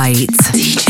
Light. 0.00 0.89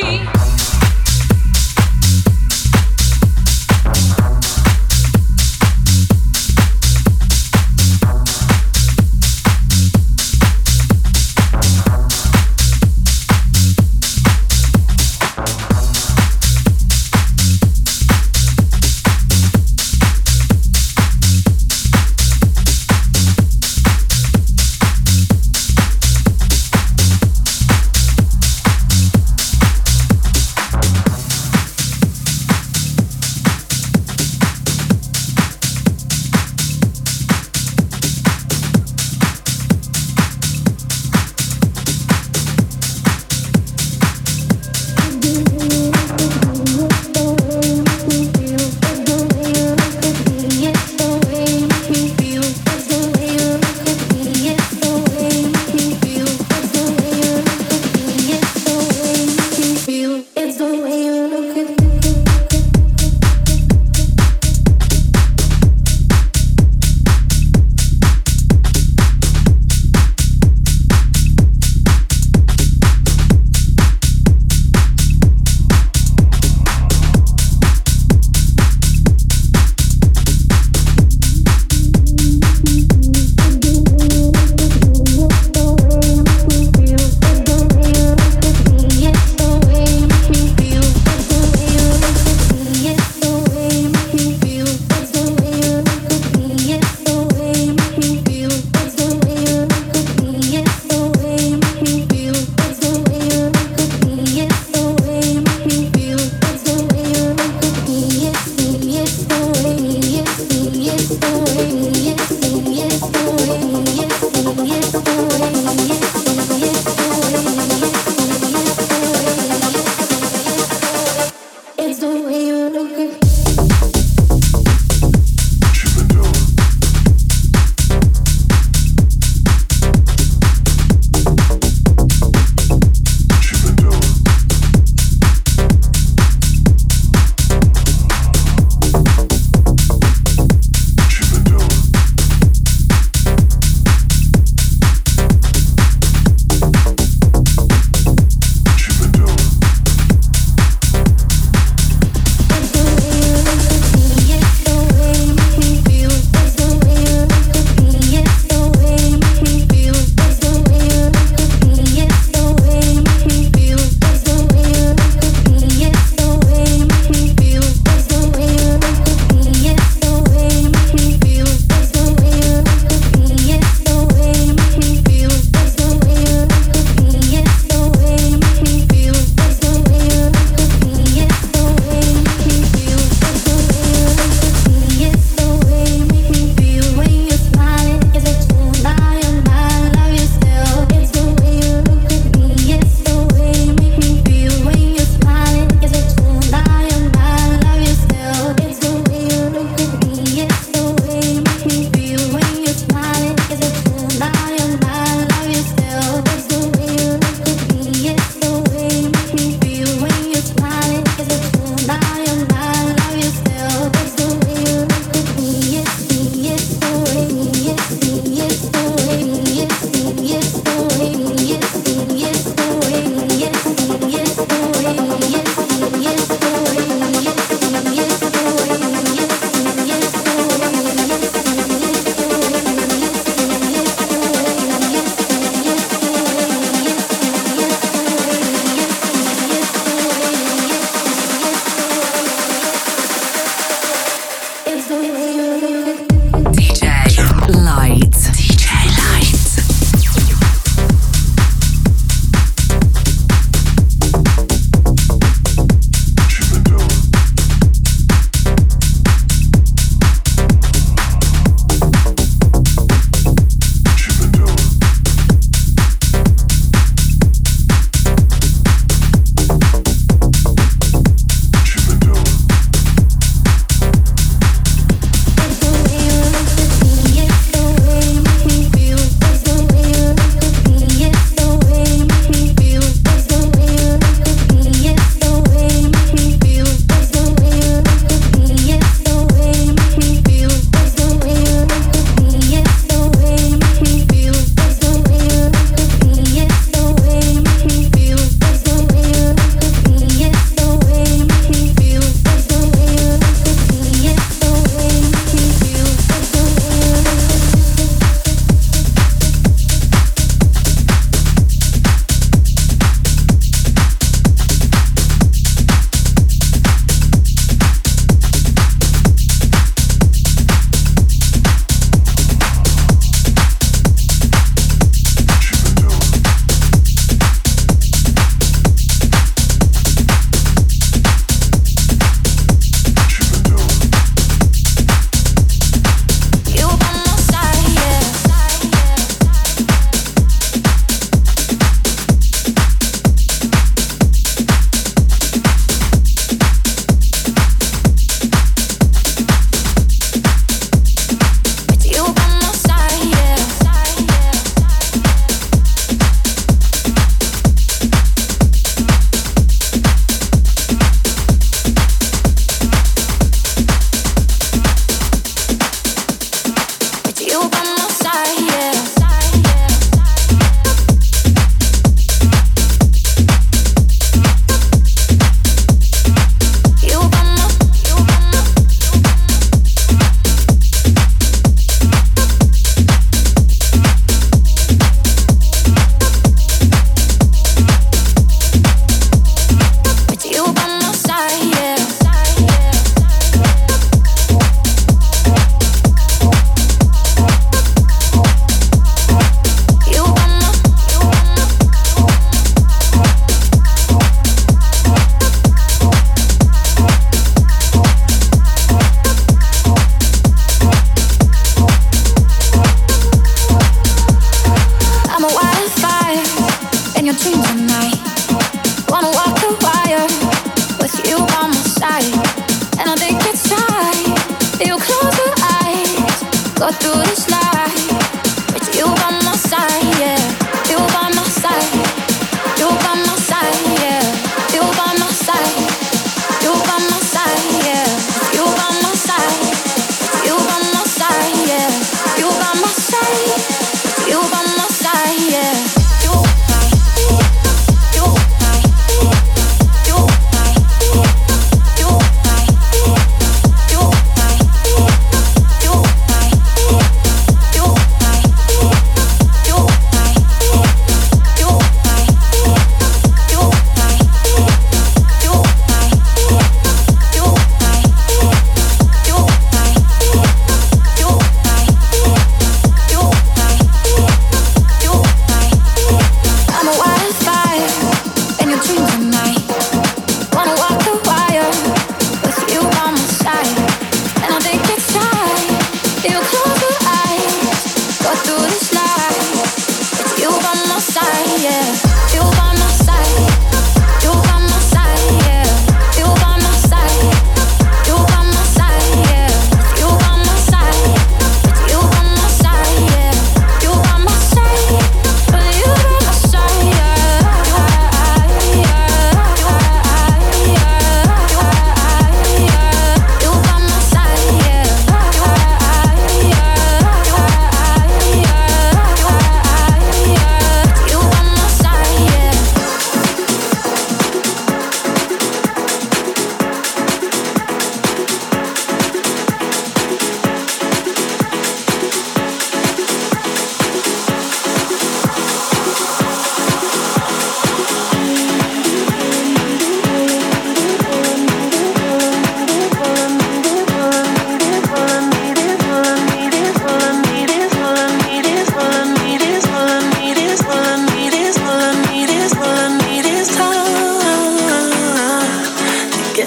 free. 0.00 0.21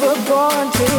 were 0.00 0.14
born 0.26 0.70
to 0.72 0.95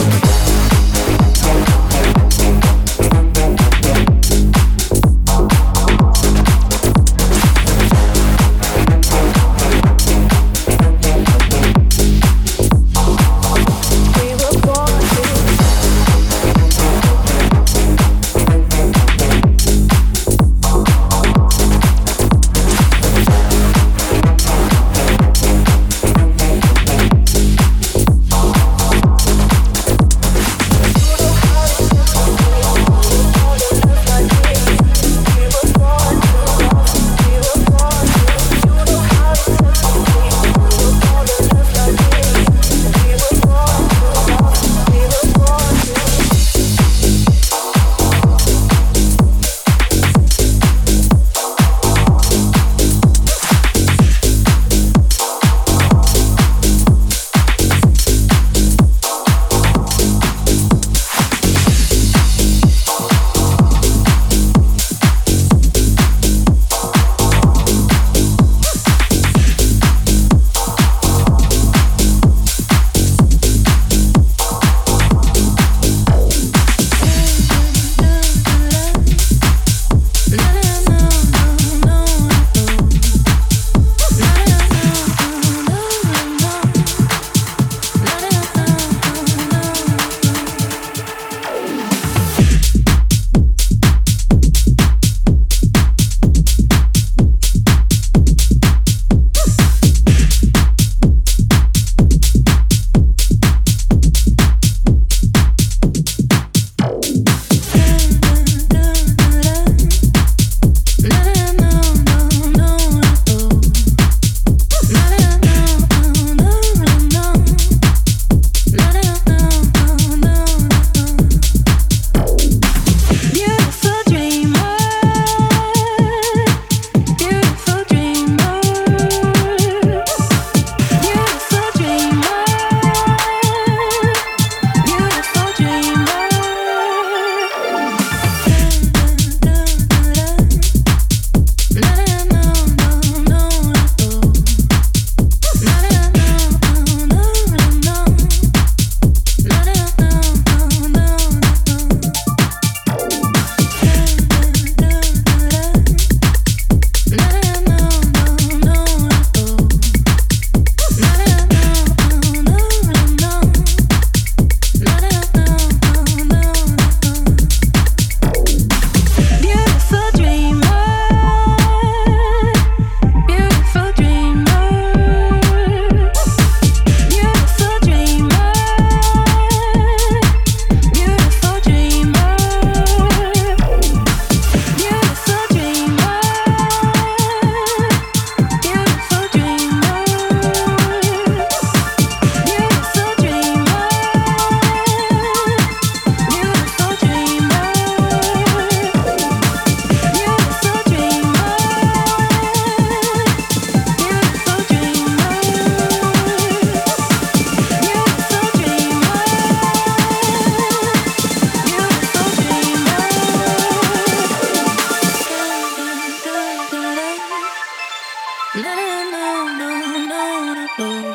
no, 218.55 219.11
no, 219.11 219.49
no, 219.57 219.97
no, 220.07 220.67
no. 220.77 221.06